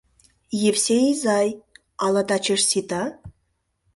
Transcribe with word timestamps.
—Евсей 0.69 1.03
изай, 1.13 1.49
ала 2.05 2.21
тачеш 2.29 2.61
сита?.. 2.69 3.03